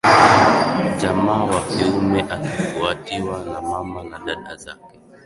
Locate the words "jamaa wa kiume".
1.01-2.21